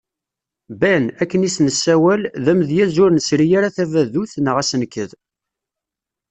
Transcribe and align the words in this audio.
Ben, 0.79 1.03
akken 1.21 1.41
i 1.41 1.49
as-nessawal, 1.51 2.21
d 2.43 2.45
amedyaz 2.51 2.95
ur 3.03 3.11
nesri 3.13 3.45
ara 3.57 3.75
tabadut 3.75 4.31
neɣ 4.45 4.55
asenked. 4.61 5.11